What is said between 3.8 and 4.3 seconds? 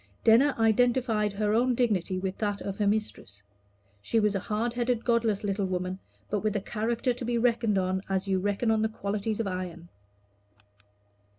She